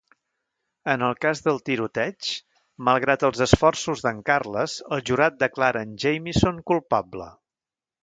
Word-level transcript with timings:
En 0.93 1.03
el 1.07 1.17
cas 1.25 1.41
del 1.47 1.61
tiroteig, 1.69 2.31
malgrat 2.89 3.27
els 3.29 3.45
esforços 3.49 4.03
d'en 4.09 4.25
Carles, 4.33 4.81
el 4.99 5.07
jurat 5.11 5.41
declara 5.47 5.89
en 5.89 5.97
Jamison 6.07 6.63
culpable. 6.75 7.33